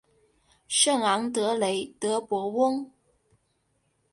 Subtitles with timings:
[0.67, 2.91] 圣昂德雷德博翁。